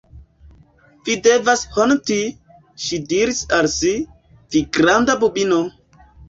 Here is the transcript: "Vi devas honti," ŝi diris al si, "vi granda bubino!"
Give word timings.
"Vi 1.09 1.17
devas 1.27 1.61
honti," 1.75 2.17
ŝi 2.85 2.99
diris 3.13 3.43
al 3.59 3.69
si, 3.75 3.93
"vi 4.57 4.65
granda 4.79 5.17
bubino!" 5.27 5.63